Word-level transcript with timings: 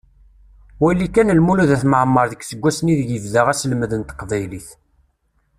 Wali 0.83 1.07
kan 1.15 1.33
Lmulud 1.39 1.69
At 1.75 1.83
Mεemmer 1.91 2.25
deg 2.31 2.39
yiseggasen 2.43 2.91
ideg 2.93 3.09
ibda 3.17 3.41
aselmed 3.51 3.91
n 3.95 4.01
teqbaylit. 4.09 4.67